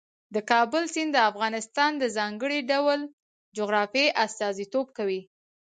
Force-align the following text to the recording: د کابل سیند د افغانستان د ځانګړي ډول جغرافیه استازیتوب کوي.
د 0.35 0.37
کابل 0.51 0.83
سیند 0.93 1.11
د 1.13 1.17
افغانستان 1.31 1.91
د 1.97 2.03
ځانګړي 2.17 2.59
ډول 2.71 2.99
جغرافیه 3.57 4.15
استازیتوب 4.25 4.87
کوي. 4.97 5.21